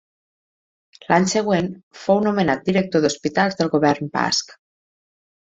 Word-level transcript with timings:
L'any 1.11 1.27
següent 1.33 1.67
fou 2.05 2.23
nomenat 2.29 2.65
Director 2.71 3.05
d'Hospitals 3.05 3.61
del 3.61 3.71
Govern 3.77 4.11
Basc. 4.19 4.59